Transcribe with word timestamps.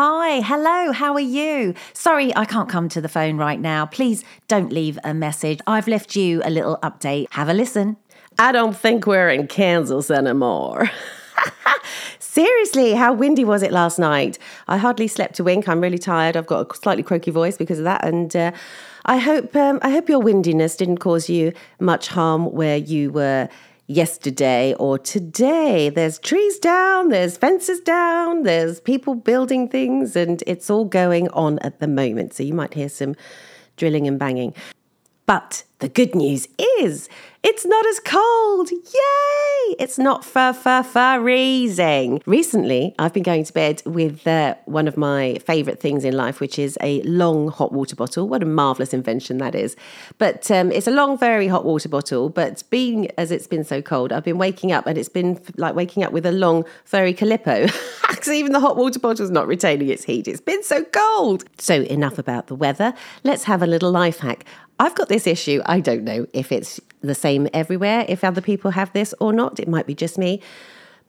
Hi, 0.00 0.42
hello, 0.42 0.92
how 0.92 1.14
are 1.14 1.18
you? 1.18 1.74
Sorry, 1.92 2.32
I 2.36 2.44
can't 2.44 2.68
come 2.68 2.88
to 2.90 3.00
the 3.00 3.08
phone 3.08 3.36
right 3.36 3.58
now. 3.58 3.84
Please 3.84 4.22
don't 4.46 4.72
leave 4.72 4.96
a 5.02 5.12
message. 5.12 5.58
I've 5.66 5.88
left 5.88 6.14
you 6.14 6.40
a 6.44 6.50
little 6.50 6.78
update. 6.84 7.26
Have 7.32 7.48
a 7.48 7.52
listen. 7.52 7.96
I 8.38 8.52
don't 8.52 8.76
think 8.76 9.08
we're 9.08 9.28
in 9.28 9.48
Kansas 9.48 10.08
anymore. 10.08 10.88
Seriously, 12.20 12.94
how 12.94 13.12
windy 13.12 13.44
was 13.44 13.64
it 13.64 13.72
last 13.72 13.98
night? 13.98 14.38
I 14.68 14.76
hardly 14.76 15.08
slept 15.08 15.40
a 15.40 15.42
wink. 15.42 15.68
I'm 15.68 15.80
really 15.80 15.98
tired. 15.98 16.36
I've 16.36 16.46
got 16.46 16.70
a 16.70 16.76
slightly 16.76 17.02
croaky 17.02 17.32
voice 17.32 17.56
because 17.56 17.78
of 17.78 17.84
that, 17.84 18.04
and 18.04 18.36
uh, 18.36 18.52
I 19.04 19.18
hope 19.18 19.56
um, 19.56 19.80
I 19.82 19.90
hope 19.90 20.08
your 20.08 20.20
windiness 20.20 20.76
didn't 20.76 20.98
cause 20.98 21.28
you 21.28 21.52
much 21.80 22.06
harm 22.06 22.52
where 22.52 22.76
you 22.76 23.10
were 23.10 23.48
yesterday 23.88 24.74
or 24.74 24.98
today. 24.98 25.88
There's 25.88 26.18
trees 26.18 26.58
down, 26.58 27.08
there's 27.08 27.36
fences 27.36 27.80
down, 27.80 28.44
there's 28.44 28.80
people 28.80 29.14
building 29.16 29.68
things, 29.68 30.14
and 30.14 30.44
it's 30.46 30.70
all 30.70 30.84
going 30.84 31.28
on 31.30 31.58
at 31.60 31.80
the 31.80 31.88
moment. 31.88 32.34
So 32.34 32.44
you 32.44 32.54
might 32.54 32.74
hear 32.74 32.88
some 32.88 33.16
drilling 33.76 34.06
and 34.06 34.18
banging. 34.18 34.54
But 35.26 35.64
the 35.80 35.88
good 35.88 36.14
news 36.14 36.48
is 36.80 37.08
it's 37.44 37.64
not 37.64 37.86
as 37.86 38.00
cold. 38.00 38.68
Yay! 38.70 39.76
It's 39.78 39.96
not 39.96 40.24
fur, 40.24 40.52
fur, 40.52 40.82
freezing. 40.82 42.20
Recently, 42.26 42.96
I've 42.98 43.12
been 43.12 43.22
going 43.22 43.44
to 43.44 43.52
bed 43.52 43.80
with 43.86 44.26
uh, 44.26 44.56
one 44.64 44.88
of 44.88 44.96
my 44.96 45.38
favourite 45.46 45.78
things 45.78 46.04
in 46.04 46.16
life, 46.16 46.40
which 46.40 46.58
is 46.58 46.76
a 46.80 47.00
long 47.02 47.48
hot 47.48 47.72
water 47.72 47.94
bottle. 47.94 48.28
What 48.28 48.42
a 48.42 48.46
marvellous 48.46 48.92
invention 48.92 49.38
that 49.38 49.54
is. 49.54 49.76
But 50.18 50.50
um, 50.50 50.72
it's 50.72 50.88
a 50.88 50.90
long, 50.90 51.16
very 51.16 51.46
hot 51.46 51.64
water 51.64 51.88
bottle. 51.88 52.28
But 52.28 52.64
being 52.70 53.08
as 53.16 53.30
it's 53.30 53.46
been 53.46 53.62
so 53.62 53.80
cold, 53.80 54.12
I've 54.12 54.24
been 54.24 54.38
waking 54.38 54.72
up 54.72 54.86
and 54.86 54.98
it's 54.98 55.08
been 55.08 55.40
like 55.56 55.76
waking 55.76 56.02
up 56.02 56.12
with 56.12 56.26
a 56.26 56.32
long, 56.32 56.64
furry 56.84 57.14
Calippo. 57.14 57.72
Because 58.08 58.32
even 58.32 58.50
the 58.50 58.58
hot 58.58 58.76
water 58.76 58.98
bottle 58.98 59.24
is 59.24 59.30
not 59.30 59.46
retaining 59.46 59.90
its 59.90 60.02
heat. 60.02 60.26
It's 60.26 60.40
been 60.40 60.64
so 60.64 60.82
cold. 60.82 61.44
So, 61.58 61.82
enough 61.82 62.18
about 62.18 62.48
the 62.48 62.56
weather. 62.56 62.92
Let's 63.22 63.44
have 63.44 63.62
a 63.62 63.66
little 63.66 63.92
life 63.92 64.18
hack. 64.18 64.44
I've 64.80 64.94
got 64.94 65.08
this 65.08 65.26
issue. 65.26 65.60
I 65.68 65.80
don't 65.80 66.02
know 66.02 66.26
if 66.32 66.50
it's 66.50 66.80
the 67.00 67.14
same 67.14 67.48
everywhere, 67.52 68.04
if 68.08 68.24
other 68.24 68.40
people 68.40 68.72
have 68.72 68.92
this 68.92 69.14
or 69.20 69.32
not. 69.32 69.60
It 69.60 69.68
might 69.68 69.86
be 69.86 69.94
just 69.94 70.18
me. 70.18 70.40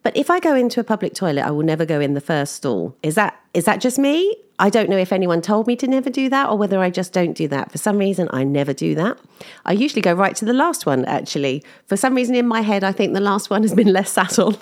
But 0.02 0.16
if 0.16 0.30
I 0.30 0.40
go 0.40 0.54
into 0.54 0.80
a 0.80 0.84
public 0.84 1.14
toilet, 1.14 1.44
I 1.44 1.50
will 1.50 1.64
never 1.64 1.84
go 1.84 2.00
in 2.00 2.14
the 2.14 2.20
first 2.20 2.54
stall. 2.54 2.96
Is 3.02 3.16
that 3.16 3.38
is 3.52 3.64
that 3.64 3.80
just 3.80 3.98
me? 3.98 4.36
I 4.58 4.68
don't 4.68 4.90
know 4.90 4.98
if 4.98 5.12
anyone 5.12 5.40
told 5.40 5.66
me 5.66 5.74
to 5.76 5.86
never 5.86 6.10
do 6.10 6.28
that 6.28 6.50
or 6.50 6.58
whether 6.58 6.78
I 6.80 6.90
just 6.90 7.14
don't 7.14 7.32
do 7.32 7.48
that. 7.48 7.72
For 7.72 7.78
some 7.78 7.96
reason, 7.96 8.28
I 8.30 8.44
never 8.44 8.74
do 8.74 8.94
that. 8.94 9.18
I 9.64 9.72
usually 9.72 10.02
go 10.02 10.12
right 10.12 10.36
to 10.36 10.44
the 10.44 10.52
last 10.52 10.84
one, 10.84 11.06
actually. 11.06 11.64
For 11.86 11.96
some 11.96 12.14
reason 12.14 12.34
in 12.34 12.46
my 12.46 12.60
head, 12.60 12.84
I 12.84 12.92
think 12.92 13.14
the 13.14 13.20
last 13.20 13.48
one 13.48 13.62
has 13.62 13.74
been 13.74 13.92
less 13.92 14.12
sat 14.12 14.38
on 14.38 14.56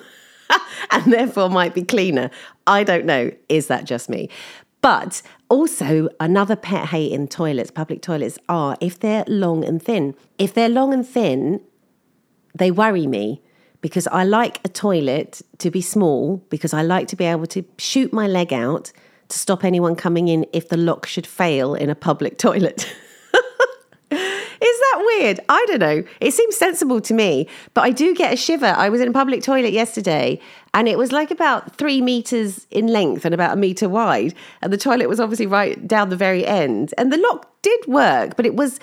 and 0.90 1.12
therefore 1.12 1.50
might 1.50 1.74
be 1.74 1.82
cleaner. 1.82 2.30
I 2.66 2.84
don't 2.84 3.06
know. 3.06 3.32
Is 3.48 3.66
that 3.66 3.84
just 3.84 4.08
me? 4.08 4.30
But 4.88 5.20
also, 5.50 6.08
another 6.18 6.56
pet 6.56 6.86
hate 6.86 7.12
in 7.12 7.28
toilets, 7.28 7.70
public 7.70 8.00
toilets, 8.00 8.38
are 8.48 8.74
if 8.80 8.98
they're 8.98 9.22
long 9.28 9.62
and 9.62 9.82
thin. 9.82 10.14
If 10.38 10.54
they're 10.54 10.70
long 10.70 10.94
and 10.94 11.06
thin, 11.06 11.60
they 12.54 12.70
worry 12.70 13.06
me 13.06 13.42
because 13.82 14.06
I 14.06 14.24
like 14.24 14.60
a 14.64 14.68
toilet 14.70 15.42
to 15.58 15.70
be 15.70 15.82
small 15.82 16.38
because 16.48 16.72
I 16.72 16.80
like 16.80 17.06
to 17.08 17.16
be 17.16 17.26
able 17.26 17.44
to 17.48 17.66
shoot 17.76 18.14
my 18.14 18.26
leg 18.26 18.50
out 18.50 18.90
to 19.28 19.38
stop 19.38 19.62
anyone 19.62 19.94
coming 19.94 20.28
in 20.28 20.46
if 20.54 20.70
the 20.70 20.78
lock 20.78 21.04
should 21.04 21.26
fail 21.26 21.74
in 21.74 21.90
a 21.90 21.94
public 21.94 22.38
toilet. 22.46 22.90
Weird? 25.18 25.40
I 25.48 25.64
don't 25.68 25.80
know. 25.80 26.04
It 26.20 26.32
seems 26.32 26.56
sensible 26.56 27.00
to 27.00 27.14
me, 27.14 27.48
but 27.74 27.82
I 27.82 27.90
do 27.90 28.14
get 28.14 28.32
a 28.32 28.36
shiver. 28.36 28.66
I 28.66 28.88
was 28.88 29.00
in 29.00 29.08
a 29.08 29.12
public 29.12 29.42
toilet 29.42 29.72
yesterday 29.72 30.40
and 30.74 30.86
it 30.86 30.96
was 30.96 31.10
like 31.10 31.30
about 31.30 31.76
three 31.76 32.00
meters 32.00 32.66
in 32.70 32.86
length 32.86 33.24
and 33.24 33.34
about 33.34 33.52
a 33.52 33.56
meter 33.56 33.88
wide. 33.88 34.34
And 34.62 34.72
the 34.72 34.76
toilet 34.76 35.08
was 35.08 35.18
obviously 35.18 35.46
right 35.46 35.86
down 35.86 36.10
the 36.10 36.16
very 36.16 36.46
end. 36.46 36.94
And 36.98 37.12
the 37.12 37.16
lock 37.16 37.50
did 37.62 37.86
work, 37.86 38.36
but 38.36 38.46
it 38.46 38.54
was 38.54 38.78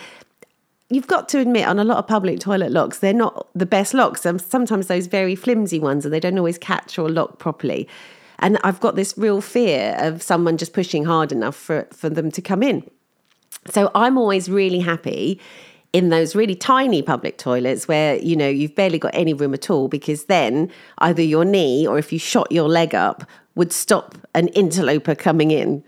you've 0.90 1.08
got 1.08 1.30
to 1.30 1.40
admit 1.40 1.68
on 1.68 1.80
a 1.80 1.84
lot 1.84 1.98
of 1.98 2.06
public 2.06 2.40
toilet 2.40 2.72
locks 2.72 3.00
they're 3.00 3.12
not 3.12 3.48
the 3.56 3.66
best 3.66 3.96
locks 3.96 4.22
sometimes 4.22 4.86
those 4.86 5.08
very 5.08 5.36
flimsy 5.36 5.80
ones 5.80 6.06
and 6.06 6.14
they 6.14 6.20
don't 6.20 6.38
always 6.38 6.60
catch 6.60 7.00
or 7.00 7.10
lock 7.10 7.40
properly 7.40 7.88
and 8.38 8.60
i've 8.64 8.80
got 8.80 8.96
this 8.96 9.18
real 9.18 9.42
fear 9.42 9.96
of 9.98 10.22
someone 10.22 10.58
just 10.58 10.74
pushing 10.74 11.04
hard 11.04 11.32
enough 11.32 11.56
for, 11.56 11.88
for 11.92 12.08
them 12.08 12.30
to 12.30 12.40
come 12.40 12.62
in 12.62 12.88
so 13.72 13.90
I'm 13.96 14.18
always 14.18 14.50
really 14.50 14.80
happy 14.80 15.40
in 15.96 16.10
those 16.10 16.36
really 16.36 16.56
tiny 16.56 17.02
public 17.02 17.38
toilets 17.38 17.88
where 17.88 18.18
you 18.18 18.36
know 18.36 18.50
you've 18.50 18.76
barely 18.76 19.00
got 19.00 19.12
any 19.16 19.34
room 19.34 19.54
at 19.54 19.70
all 19.70 19.88
because 19.88 20.26
then 20.26 20.70
either 20.98 21.22
your 21.22 21.46
knee 21.46 21.88
or 21.88 21.98
if 21.98 22.12
you 22.12 22.20
shot 22.20 22.52
your 22.52 22.68
leg 22.68 22.94
up 22.94 23.24
would 23.56 23.72
stop 23.72 24.18
an 24.34 24.50
interloper 24.50 25.16
coming 25.16 25.52
in. 25.52 25.82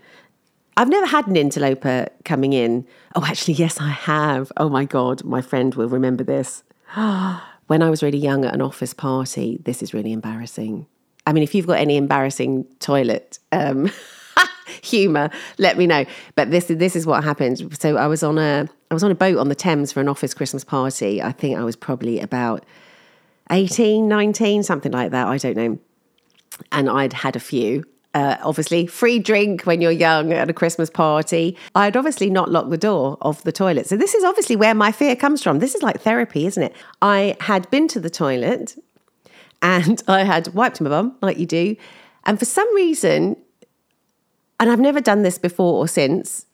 I've 0.78 0.88
never 0.88 1.04
had 1.04 1.26
an 1.26 1.36
interloper 1.36 2.08
coming 2.24 2.54
in. 2.54 2.86
Oh, 3.16 3.24
actually, 3.26 3.54
yes, 3.54 3.82
I 3.82 3.90
have. 3.90 4.50
Oh 4.56 4.70
my 4.70 4.86
God, 4.86 5.24
my 5.24 5.42
friend 5.42 5.74
will 5.74 5.90
remember 5.90 6.24
this. 6.24 6.62
when 6.94 7.82
I 7.82 7.90
was 7.90 8.02
really 8.02 8.16
young 8.16 8.46
at 8.46 8.54
an 8.54 8.62
office 8.62 8.94
party, 8.94 9.58
this 9.64 9.82
is 9.82 9.92
really 9.92 10.12
embarrassing. 10.12 10.86
I 11.26 11.34
mean, 11.34 11.42
if 11.42 11.54
you've 11.54 11.66
got 11.66 11.80
any 11.80 11.98
embarrassing 11.98 12.64
toilet 12.80 13.40
um, 13.52 13.90
humor, 14.82 15.30
let 15.58 15.78
me 15.78 15.86
know. 15.86 16.04
But 16.34 16.50
this 16.50 16.66
this 16.66 16.96
is 16.96 17.06
what 17.06 17.24
happened. 17.24 17.76
So 17.80 17.96
I 17.96 18.06
was 18.06 18.22
on 18.22 18.38
a 18.38 18.68
I 18.90 18.94
was 18.94 19.04
on 19.04 19.10
a 19.10 19.14
boat 19.14 19.38
on 19.38 19.48
the 19.48 19.54
Thames 19.54 19.92
for 19.92 20.00
an 20.00 20.08
office 20.08 20.34
Christmas 20.34 20.64
party. 20.64 21.22
I 21.22 21.32
think 21.32 21.58
I 21.58 21.64
was 21.64 21.76
probably 21.76 22.20
about 22.20 22.64
18, 23.50 24.08
19, 24.08 24.62
something 24.62 24.92
like 24.92 25.10
that. 25.10 25.26
I 25.26 25.38
don't 25.38 25.56
know. 25.56 25.78
And 26.72 26.88
I'd 26.88 27.12
had 27.12 27.36
a 27.36 27.40
few. 27.40 27.84
Uh, 28.14 28.36
obviously, 28.42 28.86
free 28.86 29.18
drink 29.18 29.62
when 29.62 29.80
you're 29.80 29.92
young 29.92 30.32
at 30.32 30.48
a 30.48 30.52
Christmas 30.52 30.88
party. 30.88 31.56
I'd 31.74 31.96
obviously 31.96 32.30
not 32.30 32.50
locked 32.50 32.70
the 32.70 32.78
door 32.78 33.18
of 33.20 33.42
the 33.44 33.52
toilet. 33.52 33.86
So, 33.86 33.96
this 33.96 34.14
is 34.14 34.24
obviously 34.24 34.56
where 34.56 34.74
my 34.74 34.90
fear 34.92 35.14
comes 35.14 35.42
from. 35.42 35.58
This 35.58 35.74
is 35.74 35.82
like 35.82 36.00
therapy, 36.00 36.46
isn't 36.46 36.62
it? 36.62 36.74
I 37.02 37.36
had 37.40 37.70
been 37.70 37.86
to 37.88 38.00
the 38.00 38.10
toilet 38.10 38.76
and 39.62 40.02
I 40.08 40.24
had 40.24 40.52
wiped 40.54 40.80
my 40.80 40.88
bum, 40.88 41.16
like 41.20 41.38
you 41.38 41.46
do. 41.46 41.76
And 42.24 42.38
for 42.38 42.44
some 42.44 42.72
reason, 42.74 43.36
and 44.60 44.70
I've 44.70 44.80
never 44.80 45.00
done 45.00 45.22
this 45.22 45.38
before 45.38 45.74
or 45.74 45.88
since, 45.88 46.46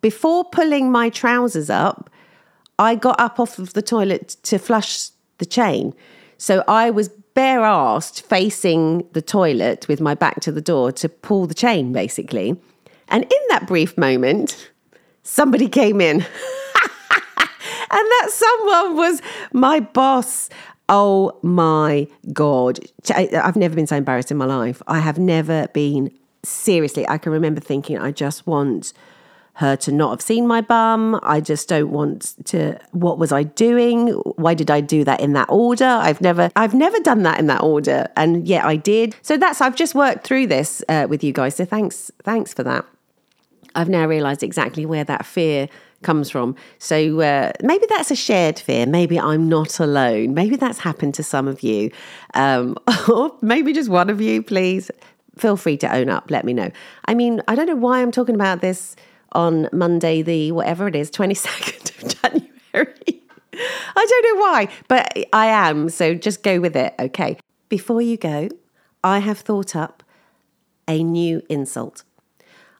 before 0.00 0.44
pulling 0.44 0.90
my 0.90 1.08
trousers 1.10 1.70
up, 1.70 2.10
I 2.78 2.94
got 2.94 3.18
up 3.20 3.40
off 3.40 3.58
of 3.58 3.72
the 3.72 3.82
toilet 3.82 4.36
to 4.44 4.58
flush 4.58 5.10
the 5.38 5.46
chain. 5.46 5.94
So 6.36 6.62
I 6.68 6.90
was 6.90 7.08
bare 7.34 7.60
assed 7.60 8.22
facing 8.22 9.06
the 9.12 9.22
toilet 9.22 9.86
with 9.88 10.00
my 10.00 10.14
back 10.14 10.40
to 10.40 10.52
the 10.52 10.60
door 10.60 10.92
to 10.92 11.08
pull 11.08 11.46
the 11.46 11.54
chain, 11.54 11.92
basically. 11.92 12.56
And 13.08 13.24
in 13.24 13.42
that 13.48 13.66
brief 13.66 13.96
moment, 13.98 14.70
somebody 15.22 15.68
came 15.68 16.00
in. 16.00 16.16
and 16.20 16.26
that 17.90 18.28
someone 18.30 18.96
was 18.96 19.22
my 19.52 19.80
boss. 19.80 20.48
Oh 20.88 21.38
my 21.42 22.06
God. 22.32 22.78
I've 23.14 23.56
never 23.56 23.74
been 23.74 23.86
so 23.86 23.96
embarrassed 23.96 24.30
in 24.30 24.36
my 24.36 24.46
life. 24.46 24.82
I 24.86 25.00
have 25.00 25.18
never 25.18 25.68
been 25.68 26.10
seriously, 26.48 27.08
I 27.08 27.18
can 27.18 27.32
remember 27.32 27.60
thinking, 27.60 27.98
I 27.98 28.12
just 28.12 28.46
want 28.46 28.92
her 29.58 29.74
to 29.74 29.90
not 29.90 30.10
have 30.10 30.22
seen 30.22 30.46
my 30.46 30.60
bum. 30.60 31.18
I 31.24 31.40
just 31.40 31.68
don't 31.68 31.90
want 31.90 32.34
to 32.44 32.78
what 32.92 33.18
was 33.18 33.32
I 33.32 33.42
doing? 33.42 34.10
Why 34.36 34.54
did 34.54 34.70
I 34.70 34.80
do 34.80 35.02
that 35.02 35.18
in 35.18 35.32
that 35.32 35.48
order? 35.50 35.84
I've 35.84 36.20
never 36.20 36.48
I've 36.54 36.74
never 36.74 37.00
done 37.00 37.24
that 37.24 37.40
in 37.40 37.48
that 37.48 37.64
order 37.64 38.06
and 38.16 38.46
yet 38.46 38.64
I 38.64 38.76
did. 38.76 39.16
So 39.22 39.36
that's 39.36 39.60
I've 39.60 39.74
just 39.74 39.96
worked 39.96 40.24
through 40.24 40.46
this 40.46 40.80
uh, 40.88 41.08
with 41.10 41.24
you 41.24 41.32
guys. 41.32 41.56
So 41.56 41.64
thanks 41.64 42.12
thanks 42.22 42.54
for 42.54 42.62
that. 42.62 42.84
I've 43.74 43.88
now 43.88 44.06
realized 44.06 44.44
exactly 44.44 44.86
where 44.86 45.02
that 45.02 45.26
fear 45.26 45.68
comes 46.02 46.30
from. 46.30 46.54
So 46.78 47.20
uh, 47.20 47.50
maybe 47.60 47.86
that's 47.88 48.12
a 48.12 48.16
shared 48.16 48.60
fear. 48.60 48.86
Maybe 48.86 49.18
I'm 49.18 49.48
not 49.48 49.80
alone. 49.80 50.34
Maybe 50.34 50.54
that's 50.54 50.78
happened 50.78 51.14
to 51.14 51.24
some 51.24 51.48
of 51.48 51.64
you. 51.64 51.90
Um, 52.34 52.76
or 53.08 53.34
maybe 53.42 53.72
just 53.72 53.88
one 53.88 54.08
of 54.08 54.20
you, 54.20 54.40
please 54.40 54.88
feel 55.38 55.56
free 55.56 55.76
to 55.78 55.94
own 55.94 56.08
up. 56.08 56.30
Let 56.30 56.44
me 56.44 56.52
know. 56.52 56.70
I 57.06 57.14
mean, 57.14 57.42
I 57.48 57.54
don't 57.54 57.66
know 57.66 57.76
why 57.76 58.02
I'm 58.02 58.10
talking 58.10 58.34
about 58.34 58.60
this 58.60 58.96
on 59.32 59.68
Monday, 59.72 60.22
the 60.22 60.52
whatever 60.52 60.88
it 60.88 60.96
is, 60.96 61.10
22nd 61.10 62.02
of 62.02 62.22
January. 62.22 63.22
I 63.96 64.06
don't 64.08 64.36
know 64.36 64.40
why, 64.40 64.68
but 64.86 65.12
I 65.32 65.46
am. 65.46 65.88
So 65.88 66.14
just 66.14 66.42
go 66.42 66.60
with 66.60 66.76
it. 66.76 66.94
Okay. 66.98 67.38
Before 67.68 68.00
you 68.00 68.16
go, 68.16 68.48
I 69.02 69.18
have 69.18 69.38
thought 69.38 69.74
up 69.76 70.02
a 70.86 71.02
new 71.02 71.42
insult. 71.48 72.04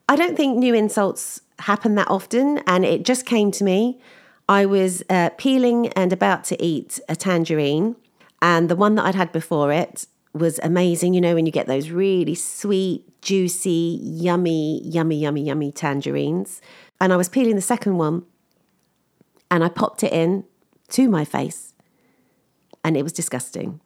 I 0.07 0.15
don't 0.15 0.35
think 0.35 0.57
new 0.57 0.73
insults 0.73 1.41
happen 1.59 1.95
that 1.95 2.09
often, 2.09 2.59
and 2.65 2.85
it 2.85 3.03
just 3.03 3.25
came 3.25 3.51
to 3.51 3.63
me. 3.63 3.99
I 4.47 4.65
was 4.65 5.03
uh, 5.09 5.29
peeling 5.37 5.89
and 5.89 6.11
about 6.11 6.43
to 6.45 6.63
eat 6.63 6.99
a 7.07 7.15
tangerine, 7.15 7.95
and 8.41 8.69
the 8.69 8.75
one 8.75 8.95
that 8.95 9.05
I'd 9.05 9.15
had 9.15 9.31
before 9.31 9.71
it 9.71 10.07
was 10.33 10.59
amazing. 10.63 11.13
You 11.13 11.21
know, 11.21 11.35
when 11.35 11.45
you 11.45 11.51
get 11.51 11.67
those 11.67 11.89
really 11.89 12.35
sweet, 12.35 13.21
juicy, 13.21 13.99
yummy, 14.01 14.81
yummy, 14.83 15.17
yummy, 15.17 15.43
yummy 15.43 15.71
tangerines. 15.71 16.61
And 17.01 17.13
I 17.13 17.17
was 17.17 17.29
peeling 17.29 17.55
the 17.55 17.61
second 17.61 17.97
one 17.97 18.25
and 19.49 19.63
I 19.63 19.69
popped 19.69 20.03
it 20.03 20.13
in 20.13 20.45
to 20.89 21.09
my 21.09 21.25
face 21.25 21.73
and 22.83 22.95
it 22.97 23.03
was 23.03 23.13
disgusting. 23.13 23.79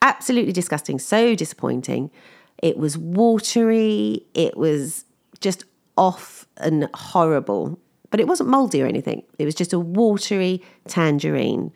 Absolutely 0.00 0.52
disgusting. 0.52 0.98
So 0.98 1.34
disappointing. 1.34 2.10
It 2.62 2.76
was 2.76 2.98
watery. 2.98 4.26
It 4.34 4.56
was 4.56 5.04
just 5.40 5.64
off 5.96 6.46
and 6.56 6.88
horrible. 6.94 7.78
But 8.10 8.20
it 8.20 8.26
wasn't 8.26 8.50
moldy 8.50 8.82
or 8.82 8.86
anything. 8.86 9.22
It 9.38 9.44
was 9.44 9.54
just 9.54 9.72
a 9.72 9.78
watery 9.78 10.62
tangerine. 10.86 11.72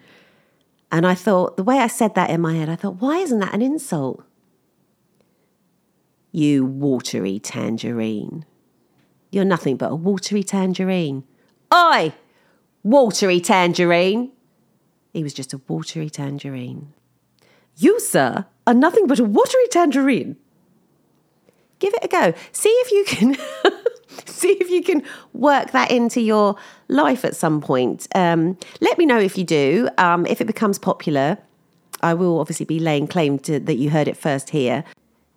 And 0.90 1.06
I 1.06 1.14
thought, 1.14 1.56
the 1.56 1.64
way 1.64 1.78
I 1.78 1.88
said 1.88 2.14
that 2.14 2.30
in 2.30 2.40
my 2.40 2.54
head, 2.54 2.68
I 2.68 2.76
thought, 2.76 3.00
why 3.00 3.18
isn't 3.18 3.40
that 3.40 3.54
an 3.54 3.62
insult? 3.62 4.24
You 6.32 6.64
watery 6.64 7.38
tangerine. 7.38 8.44
You're 9.30 9.44
nothing 9.44 9.76
but 9.76 9.90
a 9.90 9.96
watery 9.96 10.42
tangerine. 10.42 11.24
Oi! 11.74 12.12
Watery 12.82 13.40
tangerine. 13.40 14.32
He 15.12 15.22
was 15.22 15.34
just 15.34 15.52
a 15.52 15.60
watery 15.66 16.10
tangerine. 16.10 16.92
You, 17.76 17.98
sir, 18.00 18.46
are 18.66 18.74
nothing 18.74 19.06
but 19.06 19.18
a 19.18 19.24
watery 19.24 19.66
tangerine. 19.70 20.36
Give 21.78 21.92
it 21.94 22.04
a 22.04 22.08
go. 22.08 22.32
See 22.52 22.68
if 22.68 22.92
you 22.92 23.04
can. 23.04 23.36
see 24.36 24.56
if 24.60 24.70
you 24.70 24.82
can 24.82 25.02
work 25.32 25.72
that 25.72 25.90
into 25.90 26.20
your 26.20 26.56
life 26.88 27.24
at 27.24 27.34
some 27.34 27.60
point. 27.60 28.06
Um, 28.14 28.58
let 28.80 28.98
me 28.98 29.06
know 29.06 29.18
if 29.18 29.36
you 29.36 29.44
do. 29.44 29.88
Um, 29.98 30.26
if 30.26 30.40
it 30.40 30.46
becomes 30.46 30.78
popular, 30.78 31.38
I 32.02 32.14
will 32.14 32.40
obviously 32.40 32.66
be 32.66 32.78
laying 32.78 33.06
claim 33.06 33.38
to 33.40 33.58
that 33.60 33.74
you 33.76 33.90
heard 33.90 34.08
it 34.08 34.16
first 34.16 34.50
here. 34.50 34.84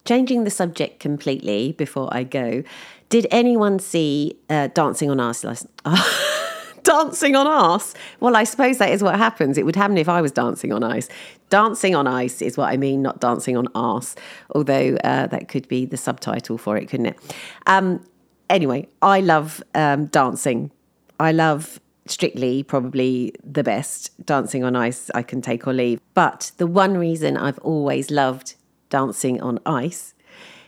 Changing 0.05 0.43
the 0.43 0.49
subject 0.49 0.99
completely 0.99 1.73
before 1.73 2.09
I 2.11 2.23
go, 2.23 2.63
did 3.09 3.27
anyone 3.31 3.79
see 3.79 4.37
uh, 4.49 4.67
Dancing 4.67 5.09
on 5.09 5.19
Ice 5.19 5.43
last? 5.43 5.67
dancing 6.83 7.35
on 7.35 7.45
ice. 7.45 7.93
Well, 8.19 8.35
I 8.35 8.43
suppose 8.43 8.77
that 8.79 8.89
is 8.89 9.03
what 9.03 9.15
happens. 9.17 9.57
It 9.57 9.65
would 9.65 9.75
happen 9.75 9.97
if 9.97 10.09
I 10.09 10.21
was 10.21 10.31
dancing 10.31 10.73
on 10.73 10.83
ice. 10.83 11.07
Dancing 11.49 11.95
on 11.95 12.07
ice 12.07 12.41
is 12.41 12.57
what 12.57 12.69
I 12.69 12.77
mean, 12.77 13.01
not 13.01 13.19
dancing 13.19 13.57
on 13.57 13.67
arse. 13.75 14.15
Although 14.55 14.97
uh, 15.03 15.27
that 15.27 15.47
could 15.47 15.67
be 15.67 15.85
the 15.85 15.97
subtitle 15.97 16.57
for 16.57 16.77
it, 16.77 16.87
couldn't 16.87 17.07
it? 17.07 17.19
Um, 17.67 18.03
anyway, 18.49 18.87
I 19.01 19.21
love 19.21 19.63
um, 19.75 20.07
dancing. 20.07 20.71
I 21.19 21.31
love 21.31 21.79
strictly 22.05 22.63
probably 22.63 23.33
the 23.43 23.63
best 23.63 24.25
dancing 24.25 24.63
on 24.63 24.75
ice 24.75 25.11
I 25.13 25.21
can 25.21 25.41
take 25.41 25.67
or 25.67 25.73
leave. 25.73 25.99
But 26.13 26.51
the 26.57 26.67
one 26.67 26.97
reason 26.97 27.37
I've 27.37 27.59
always 27.59 28.09
loved 28.09 28.55
dancing 28.89 29.41
on 29.41 29.59
ice 29.65 30.13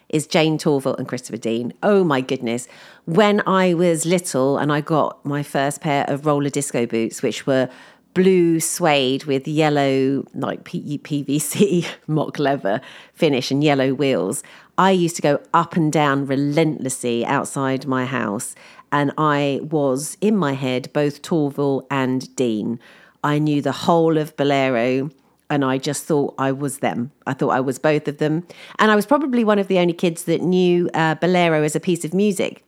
is 0.10 0.28
Jayne 0.28 0.58
Torvill 0.58 0.98
and 0.98 1.08
Christopher 1.08 1.38
Dean. 1.38 1.74
Oh 1.82 2.04
my 2.04 2.22
goodness. 2.22 2.68
When 3.06 3.42
I 3.48 3.74
was 3.74 4.06
little 4.06 4.58
and 4.58 4.72
I 4.72 4.82
got 4.82 5.26
my 5.26 5.42
first 5.42 5.82
pair 5.82 6.04
of 6.08 6.26
roller 6.26 6.50
disco 6.50 6.86
boots, 6.86 7.22
which 7.24 7.48
were 7.48 7.70
blue 8.14 8.60
suede 8.60 9.24
with 9.24 9.48
yellow, 9.48 10.26
like 10.34 10.66
PVC 10.66 11.88
mock 12.08 12.40
leather 12.40 12.82
finish 13.14 13.52
and 13.52 13.64
yellow 13.64 13.94
wheels, 13.94 14.44
I 14.78 14.92
used 14.92 15.16
to 15.18 15.22
go 15.22 15.42
up 15.54 15.76
and 15.76 15.92
down 15.92 16.26
relentlessly 16.26 17.26
outside 17.26 17.88
my 17.88 18.06
house. 18.06 18.56
And 18.92 19.12
I 19.18 19.62
was 19.64 20.18
in 20.22 20.36
my 20.36 20.54
head 20.54 20.92
both 20.94 21.22
Torvill 21.22 21.86
and 21.90 22.36
Dean. 22.36 22.80
I 23.24 23.40
knew 23.40 23.62
the 23.62 23.72
whole 23.72 24.18
of 24.18 24.36
Bolero 24.36 25.10
and 25.50 25.66
I 25.66 25.78
just 25.78 26.06
thought 26.06 26.34
I 26.38 26.54
was 26.54 26.80
them. 26.80 27.12
I 27.28 27.34
thought 27.34 27.50
I 27.50 27.60
was 27.60 27.78
both 27.78 28.08
of 28.08 28.18
them. 28.18 28.48
And 28.80 28.90
I 28.90 28.96
was 28.96 29.06
probably 29.06 29.44
one 29.44 29.60
of 29.60 29.68
the 29.68 29.80
only 29.80 29.94
kids 29.94 30.24
that 30.24 30.42
knew 30.42 30.90
uh, 30.94 31.16
Bolero 31.16 31.62
as 31.64 31.76
a 31.76 31.80
piece 31.80 32.06
of 32.06 32.14
music. 32.14 32.64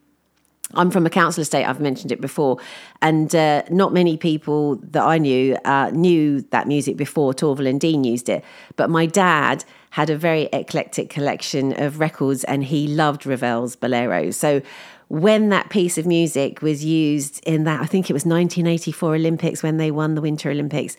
I'm 0.74 0.92
from 0.92 1.06
a 1.06 1.10
council 1.10 1.42
estate, 1.42 1.66
I've 1.66 1.80
mentioned 1.80 2.12
it 2.12 2.22
before, 2.22 2.58
and 3.02 3.34
uh, 3.36 3.64
not 3.70 3.94
many 3.94 4.18
people 4.18 4.76
that 4.78 5.04
I 5.04 5.18
knew 5.18 5.56
uh, 5.66 5.92
knew 5.94 6.42
that 6.52 6.68
music 6.68 6.98
before 6.98 7.34
Torvill 7.34 7.68
and 7.68 7.80
Dean 7.80 8.04
used 8.04 8.30
it. 8.30 8.44
But 8.76 8.90
my 8.90 9.06
dad 9.06 9.66
had 9.92 10.10
a 10.10 10.18
very 10.18 10.50
eclectic 10.52 11.10
collection 11.10 11.80
of 11.80 12.00
records 12.00 12.44
and 12.46 12.64
he 12.64 12.88
loved 12.88 13.24
Ravel's 13.24 13.76
Bolero. 13.76 14.32
So 14.32 14.62
when 15.08 15.50
that 15.50 15.70
piece 15.70 16.00
of 16.00 16.08
music 16.08 16.64
was 16.64 16.84
used 16.84 17.40
in 17.46 17.66
that, 17.66 17.80
I 17.82 17.86
think 17.86 18.10
it 18.10 18.14
was 18.14 18.26
1984 18.26 19.16
Olympics 19.16 19.62
when 19.62 19.78
they 19.78 19.92
won 19.92 20.16
the 20.16 20.22
Winter 20.22 20.50
Olympics, 20.50 20.98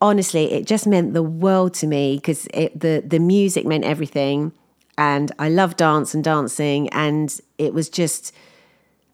honestly, 0.00 0.52
it 0.52 0.66
just 0.66 0.86
meant 0.86 1.14
the 1.14 1.22
world 1.22 1.74
to 1.74 1.86
me 1.86 2.16
because 2.16 2.44
the 2.44 3.02
the 3.06 3.18
music 3.18 3.64
meant 3.64 3.84
everything, 3.84 4.52
and 4.98 5.32
I 5.38 5.48
love 5.48 5.76
dance 5.76 6.14
and 6.14 6.24
dancing, 6.24 6.88
and 6.90 7.38
it 7.58 7.74
was 7.74 7.88
just 7.88 8.34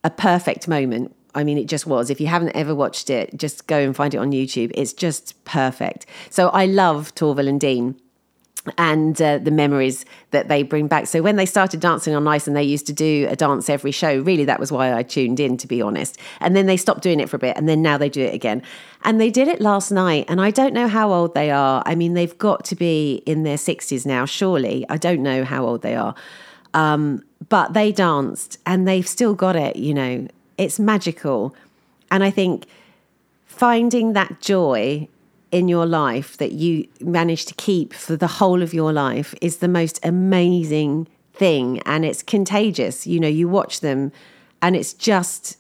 a 0.05 0.11
perfect 0.11 0.69
moment. 0.69 1.15
I 1.35 1.45
mean, 1.45 1.57
it 1.57 1.67
just 1.67 1.87
was. 1.87 2.11
If 2.11 2.21
you 2.21 2.27
haven't 2.27 2.55
ever 2.55 2.75
watched 2.75 3.09
it, 3.09 3.37
just 3.37 3.67
go 3.67 3.79
and 3.79 3.97
find 3.97 4.15
it 4.15 4.19
on 4.19 4.33
YouTube. 4.33 4.71
It's 4.75 4.93
just 4.93 5.43
perfect. 5.45 6.07
So 6.31 6.49
I 6.51 6.67
love 6.67 7.15
Torvill 7.15 7.49
and 7.49 7.61
Dean 7.61 7.99
and 8.79 9.21
uh, 9.21 9.39
the 9.39 9.51
memories 9.51 10.05
that 10.31 10.49
they 10.49 10.63
bring 10.63 10.87
back. 10.87 11.07
So 11.07 11.21
when 11.21 11.37
they 11.37 11.47
started 11.47 11.81
dancing 11.81 12.15
on 12.15 12.29
ice 12.29 12.47
and 12.47 12.57
they 12.57 12.63
used 12.63 12.87
to 12.87 12.93
do 12.93 13.27
a 13.29 13.35
dance 13.35 13.69
every 13.69 13.91
show, 13.91 14.21
really 14.21 14.45
that 14.45 14.61
was 14.61 14.71
why 14.71 14.95
I 14.95 15.03
tuned 15.03 15.41
in 15.41 15.57
to 15.59 15.67
be 15.67 15.83
honest. 15.83 16.19
And 16.41 16.55
then 16.55 16.67
they 16.67 16.77
stopped 16.77 17.03
doing 17.03 17.19
it 17.19 17.29
for 17.29 17.37
a 17.37 17.41
bit 17.41 17.57
and 17.57 17.69
then 17.69 17.83
now 17.83 17.99
they 17.99 18.09
do 18.09 18.23
it 18.23 18.35
again. 18.35 18.63
And 19.03 19.21
they 19.21 19.31
did 19.31 19.49
it 19.49 19.61
last 19.61 19.91
night 19.91 20.27
and 20.29 20.41
I 20.41 20.51
don't 20.51 20.75
know 20.75 20.87
how 20.87 21.13
old 21.13 21.35
they 21.35 21.51
are. 21.51 21.83
I 21.87 21.95
mean 21.95 22.15
they've 22.15 22.37
got 22.39 22.65
to 22.67 22.77
be 22.77 23.23
in 23.27 23.43
their 23.43 23.57
60s 23.57 24.07
now 24.07 24.27
surely. 24.27 24.87
I 24.89 24.97
don't 24.97 25.23
know 25.23 25.45
how 25.45 25.65
old 25.67 25.83
they 25.83 25.97
are. 25.97 26.15
Um, 26.75 27.25
but 27.49 27.73
they 27.73 27.93
danced 27.93 28.59
and 28.67 28.87
they've 28.87 29.07
still 29.07 29.35
got 29.35 29.57
it, 29.57 29.77
you 29.77 29.95
know. 29.95 30.29
It's 30.59 30.79
magical. 30.79 31.55
And 32.11 32.23
I 32.23 32.31
think 32.31 32.67
finding 33.47 34.13
that 34.13 34.41
joy 34.41 35.09
in 35.51 35.69
your 35.69 35.87
life 35.87 36.37
that 36.39 36.53
you 36.53 36.87
manage 37.01 37.45
to 37.47 37.55
keep 37.55 37.93
for 37.93 38.17
the 38.17 38.27
whole 38.27 38.63
of 38.63 38.73
your 38.73 38.93
life 38.93 39.35
is 39.41 39.59
the 39.59 39.69
most 39.69 40.01
amazing 40.03 41.07
thing. 41.35 41.81
And 41.81 42.05
it's 42.05 42.23
contagious 42.23 43.07
you 43.07 43.21
know 43.21 43.29
you 43.29 43.49
watch 43.49 43.81
them 43.81 44.13
and 44.61 44.77
it's 44.77 44.93
just 44.93 45.59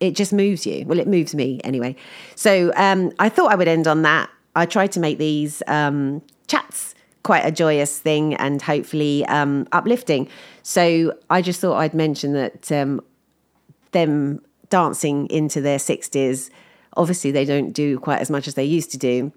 it 0.00 0.16
just 0.16 0.32
moves 0.32 0.66
you. 0.66 0.84
Well 0.86 0.98
it 0.98 1.06
moves 1.06 1.34
me 1.34 1.60
anyway. 1.62 1.94
So 2.34 2.72
um, 2.76 3.12
i 3.18 3.28
thought 3.28 3.52
i 3.52 3.54
would 3.54 3.68
end 3.68 3.86
on 3.86 4.02
that. 4.02 4.30
I 4.54 4.66
tried 4.66 4.92
to 4.92 5.00
make 5.00 5.18
these 5.18 5.62
um, 5.66 6.22
chats 6.46 6.94
quite 7.22 7.44
a 7.44 7.52
joyous 7.52 7.98
thing 7.98 8.34
and 8.34 8.62
hopefully 8.62 9.24
um, 9.26 9.66
uplifting 9.72 10.28
so 10.62 11.12
i 11.30 11.40
just 11.40 11.60
thought 11.60 11.76
i'd 11.76 11.94
mention 11.94 12.32
that 12.32 12.72
um, 12.72 13.00
them 13.92 14.40
dancing 14.70 15.26
into 15.28 15.60
their 15.60 15.78
60s 15.78 16.50
Obviously, 16.96 17.30
they 17.30 17.44
don't 17.44 17.72
do 17.72 17.98
quite 17.98 18.20
as 18.20 18.30
much 18.30 18.46
as 18.46 18.54
they 18.54 18.64
used 18.64 18.90
to 18.90 18.98
do, 18.98 19.32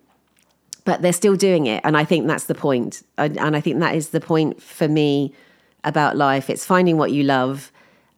but 0.83 1.01
they're 1.01 1.13
still 1.13 1.35
doing 1.35 1.67
it. 1.67 1.81
And 1.85 1.95
I 1.95 2.03
think 2.03 2.27
that's 2.27 2.45
the 2.45 2.55
point. 2.55 3.03
And 3.17 3.55
I 3.55 3.61
think 3.61 3.79
that 3.79 3.95
is 3.95 4.09
the 4.09 4.19
point 4.19 4.61
for 4.61 4.87
me 4.87 5.33
about 5.83 6.17
life. 6.17 6.49
It's 6.49 6.65
finding 6.65 6.97
what 6.97 7.11
you 7.11 7.23
love 7.23 7.71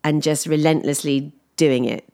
and 0.04 0.24
just 0.24 0.48
relentlessly 0.48 1.32
doing 1.56 1.86
it 1.86 2.08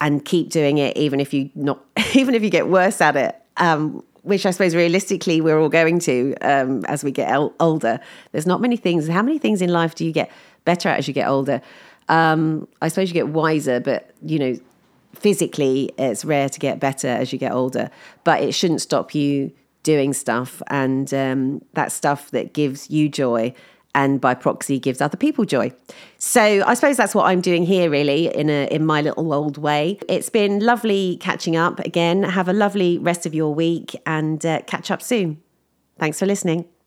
and 0.00 0.24
keep 0.24 0.50
doing 0.50 0.78
it, 0.78 0.96
even 0.96 1.20
if 1.20 1.32
you 1.32 1.50
not, 1.54 1.84
even 2.14 2.34
if 2.34 2.42
you 2.42 2.50
get 2.50 2.68
worse 2.68 3.00
at 3.00 3.16
it. 3.16 3.36
Um, 3.56 4.04
which 4.28 4.44
I 4.44 4.50
suppose 4.50 4.76
realistically 4.76 5.40
we're 5.40 5.58
all 5.58 5.70
going 5.70 5.98
to 6.00 6.34
um, 6.42 6.84
as 6.84 7.02
we 7.02 7.10
get 7.10 7.30
el- 7.30 7.54
older. 7.58 7.98
There's 8.32 8.46
not 8.46 8.60
many 8.60 8.76
things. 8.76 9.08
How 9.08 9.22
many 9.22 9.38
things 9.38 9.62
in 9.62 9.70
life 9.70 9.94
do 9.94 10.04
you 10.04 10.12
get 10.12 10.30
better 10.64 10.88
at 10.90 10.98
as 10.98 11.08
you 11.08 11.14
get 11.14 11.28
older? 11.28 11.62
Um, 12.08 12.68
I 12.82 12.88
suppose 12.88 13.08
you 13.08 13.14
get 13.14 13.28
wiser, 13.28 13.80
but 13.80 14.10
you 14.22 14.38
know, 14.38 14.58
physically 15.14 15.90
it's 15.98 16.24
rare 16.24 16.48
to 16.48 16.58
get 16.58 16.78
better 16.78 17.08
as 17.08 17.32
you 17.32 17.38
get 17.38 17.52
older, 17.52 17.90
but 18.24 18.42
it 18.42 18.52
shouldn't 18.52 18.82
stop 18.82 19.14
you 19.14 19.50
doing 19.82 20.12
stuff 20.12 20.60
and 20.68 21.14
um, 21.14 21.64
that 21.72 21.90
stuff 21.90 22.30
that 22.32 22.52
gives 22.52 22.90
you 22.90 23.08
joy 23.08 23.54
and 23.94 24.20
by 24.20 24.34
proxy 24.34 24.78
gives 24.78 25.00
other 25.00 25.16
people 25.16 25.44
joy. 25.44 25.72
So 26.18 26.62
I 26.66 26.74
suppose 26.74 26.96
that's 26.96 27.14
what 27.14 27.26
I'm 27.26 27.40
doing 27.40 27.64
here 27.64 27.90
really 27.90 28.26
in 28.34 28.50
a 28.50 28.66
in 28.70 28.84
my 28.84 29.02
little 29.02 29.32
old 29.32 29.58
way. 29.58 29.98
It's 30.08 30.30
been 30.30 30.60
lovely 30.60 31.16
catching 31.20 31.56
up 31.56 31.80
again. 31.80 32.22
Have 32.22 32.48
a 32.48 32.52
lovely 32.52 32.98
rest 32.98 33.26
of 33.26 33.34
your 33.34 33.54
week 33.54 33.96
and 34.06 34.44
uh, 34.44 34.62
catch 34.62 34.90
up 34.90 35.02
soon. 35.02 35.42
Thanks 35.98 36.18
for 36.18 36.26
listening. 36.26 36.77